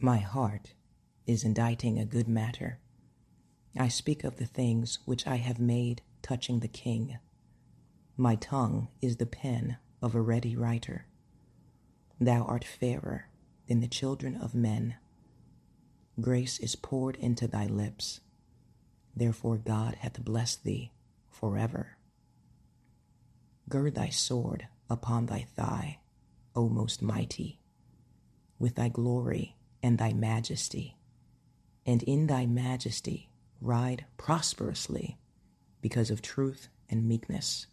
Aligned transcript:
My 0.00 0.18
heart 0.18 0.74
is 1.26 1.42
inditing 1.42 1.98
a 1.98 2.04
good 2.04 2.28
matter. 2.28 2.78
I 3.76 3.88
speak 3.88 4.22
of 4.22 4.36
the 4.36 4.46
things 4.46 5.00
which 5.06 5.26
I 5.26 5.36
have 5.36 5.58
made 5.58 6.02
touching 6.22 6.60
the 6.60 6.68
king. 6.68 7.18
My 8.16 8.36
tongue 8.36 8.88
is 9.02 9.16
the 9.16 9.26
pen 9.26 9.78
of 10.00 10.14
a 10.14 10.20
ready 10.20 10.54
writer. 10.54 11.06
Thou 12.20 12.44
art 12.44 12.62
fairer 12.62 13.26
than 13.66 13.80
the 13.80 13.88
children 13.88 14.36
of 14.36 14.54
men. 14.54 14.94
Grace 16.20 16.60
is 16.60 16.76
poured 16.76 17.16
into 17.16 17.48
thy 17.48 17.66
lips. 17.66 18.20
Therefore 19.16 19.56
God 19.56 19.96
hath 19.96 20.24
blessed 20.24 20.62
thee 20.62 20.92
forever. 21.28 21.96
Gird 23.68 23.96
thy 23.96 24.10
sword 24.10 24.68
upon 24.88 25.26
thy 25.26 25.40
thigh, 25.56 25.98
O 26.54 26.68
most 26.68 27.02
mighty, 27.02 27.58
with 28.60 28.76
thy 28.76 28.88
glory 28.88 29.56
and 29.82 29.98
thy 29.98 30.12
majesty, 30.12 30.96
and 31.86 32.02
in 32.02 32.26
thy 32.26 32.46
majesty 32.46 33.30
ride 33.60 34.06
prosperously 34.16 35.18
because 35.80 36.10
of 36.10 36.22
truth 36.22 36.68
and 36.88 37.06
meekness 37.06 37.66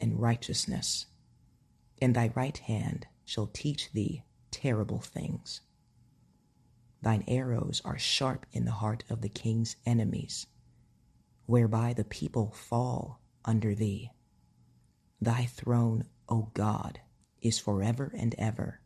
and 0.00 0.20
righteousness, 0.20 1.06
and 2.00 2.14
thy 2.14 2.30
right 2.34 2.58
hand 2.58 3.06
shall 3.24 3.46
teach 3.46 3.92
thee 3.92 4.24
terrible 4.50 4.98
things. 5.00 5.60
Thine 7.00 7.24
arrows 7.26 7.82
are 7.84 7.98
sharp 7.98 8.46
in 8.52 8.64
the 8.64 8.72
heart 8.72 9.04
of 9.10 9.22
the 9.22 9.28
king's 9.28 9.76
enemies, 9.86 10.46
whereby 11.46 11.92
the 11.92 12.04
people 12.04 12.52
fall 12.52 13.20
under 13.44 13.74
thee. 13.74 14.10
Thy 15.20 15.46
throne, 15.46 16.04
O 16.28 16.50
God, 16.54 17.00
is 17.40 17.58
forever 17.58 18.12
and 18.16 18.34
ever. 18.38 18.81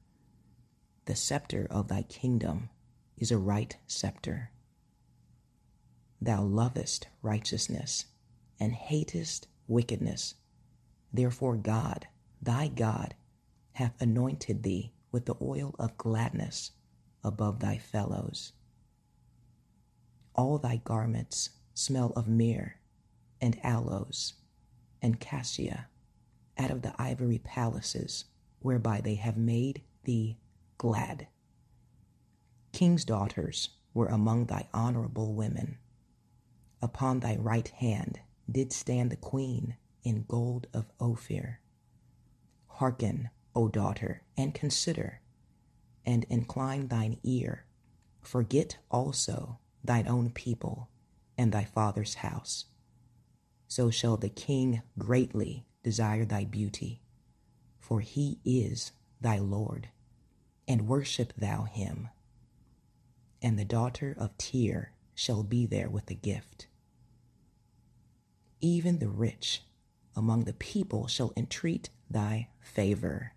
The 1.16 1.23
scepter 1.23 1.66
of 1.70 1.88
thy 1.88 2.02
kingdom 2.02 2.69
is 3.16 3.30
a 3.30 3.38
right 3.38 3.74
scepter. 3.87 4.51
Thou 6.21 6.43
lovest 6.43 7.09
righteousness 7.23 8.04
and 8.60 8.74
hatest 8.74 9.49
wickedness. 9.66 10.35
Therefore, 11.10 11.57
God, 11.57 12.07
thy 12.43 12.68
God, 12.68 13.15
hath 13.73 13.99
anointed 13.99 14.63
thee 14.63 14.93
with 15.10 15.24
the 15.24 15.37
oil 15.40 15.74
of 15.79 15.96
gladness 15.96 16.73
above 17.24 17.60
thy 17.60 17.79
fellows. 17.79 18.52
All 20.35 20.59
thy 20.59 20.83
garments 20.85 21.49
smell 21.73 22.12
of 22.15 22.29
myrrh 22.29 22.74
and 23.40 23.59
aloes 23.65 24.35
and 25.01 25.18
cassia 25.18 25.88
out 26.59 26.71
of 26.71 26.83
the 26.83 26.95
ivory 26.99 27.38
palaces 27.38 28.27
whereby 28.59 29.01
they 29.01 29.15
have 29.15 29.38
made 29.38 29.80
thee 30.05 30.37
glad. 30.79 31.29
King's 32.73 33.05
daughters 33.05 33.71
were 33.95 34.09
among 34.09 34.46
thy 34.46 34.69
honorable 34.74 35.35
women. 35.35 35.79
Upon 36.83 37.21
thy 37.21 37.37
right 37.37 37.68
hand 37.68 38.21
did 38.51 38.73
stand 38.73 39.10
the 39.10 39.16
queen 39.16 39.77
in 40.05 40.24
gold 40.29 40.66
of 40.74 40.93
Ophir. 41.01 41.60
Hearken, 42.66 43.30
O 43.55 43.68
daughter, 43.68 44.23
and 44.37 44.55
consider, 44.55 45.21
and 46.05 46.24
incline 46.29 46.88
thine 46.88 47.18
ear. 47.23 47.65
Forget 48.21 48.79
also 48.90 49.59
thine 49.83 50.07
own 50.07 50.30
people 50.30 50.90
and 51.38 51.52
thy 51.52 51.65
father's 51.65 52.16
house. 52.16 52.66
So 53.68 53.90
shall 53.90 54.16
the 54.16 54.29
king 54.29 54.83
greatly 54.99 55.66
desire 55.83 56.24
thy 56.24 56.45
beauty, 56.45 57.01
for 57.79 58.01
he 58.01 58.38
is 58.45 58.93
thy 59.21 59.38
Lord, 59.38 59.88
and 60.68 60.88
worship 60.88 61.32
thou 61.36 61.64
him. 61.64 62.09
And 63.42 63.59
the 63.59 63.64
daughter 63.64 64.16
of 64.19 64.36
Tyre 64.38 64.92
shall 65.14 65.42
be 65.42 65.66
there 65.66 65.88
with 65.88 66.10
a 66.10 66.14
gift. 66.14 66.66
Even 68.60 68.98
the 68.98 69.09
rich 69.09 69.62
among 70.16 70.44
the 70.44 70.53
people 70.53 71.06
shall 71.06 71.32
entreat 71.37 71.91
thy 72.10 72.49
favor. 72.60 73.32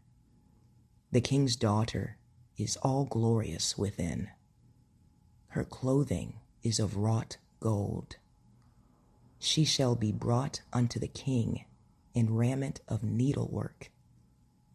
The 1.12 1.22
king's 1.22 1.56
daughter 1.56 2.18
is 2.58 2.78
all 2.78 3.06
glorious 3.06 3.78
within. 3.78 4.30
Her 5.50 5.64
clothing 5.64 6.40
is 6.64 6.80
of 6.80 6.98
wrought 6.98 7.38
gold. 7.60 8.18
She 9.40 9.66
shall 9.66 9.96
be 9.96 10.12
brought 10.12 10.62
unto 10.72 11.00
the 11.00 11.08
king 11.08 11.66
in 12.14 12.34
raiment 12.36 12.82
of 12.88 13.04
needlework. 13.04 13.92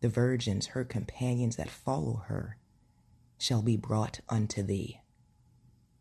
The 0.05 0.11
virgins, 0.11 0.67
her 0.67 0.85
companions 0.85 1.57
that 1.57 1.71
follow 1.71 2.25
her, 2.27 2.59
shall 3.39 3.63
be 3.63 3.79
brought 3.79 4.21
unto 4.29 4.63
thee. 4.63 5.01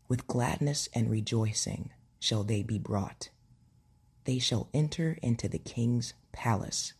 With 0.08 0.26
gladness 0.26 0.90
and 0.92 1.10
rejoicing 1.10 1.88
shall 2.20 2.44
they 2.44 2.62
be 2.62 2.78
brought. 2.78 3.30
They 4.24 4.38
shall 4.38 4.68
enter 4.74 5.16
into 5.22 5.48
the 5.48 5.58
king's 5.58 6.12
palace. 6.32 6.92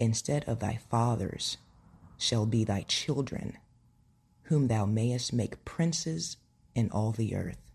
Instead 0.00 0.42
of 0.48 0.58
thy 0.58 0.80
fathers 0.90 1.58
shall 2.16 2.44
be 2.44 2.64
thy 2.64 2.82
children, 2.82 3.56
whom 4.46 4.66
thou 4.66 4.84
mayest 4.84 5.32
make 5.32 5.64
princes 5.64 6.38
in 6.74 6.90
all 6.90 7.12
the 7.12 7.36
earth. 7.36 7.70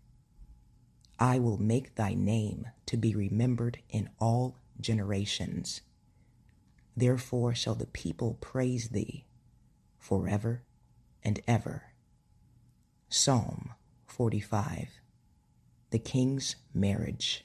I 1.18 1.38
will 1.38 1.56
make 1.56 1.94
thy 1.94 2.12
name 2.12 2.66
to 2.84 2.98
be 2.98 3.14
remembered 3.14 3.78
in 3.88 4.10
all 4.20 4.58
generations. 4.78 5.80
Therefore 6.96 7.54
shall 7.54 7.74
the 7.74 7.86
people 7.86 8.38
praise 8.40 8.90
thee 8.90 9.26
forever 9.98 10.62
and 11.22 11.40
ever. 11.46 11.94
Psalm 13.08 13.72
45 14.06 15.00
The 15.90 15.98
King's 15.98 16.56
Marriage. 16.72 17.44